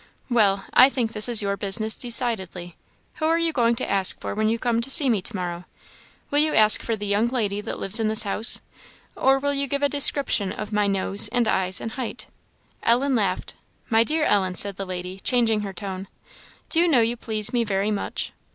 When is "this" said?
1.13-1.29, 8.07-8.23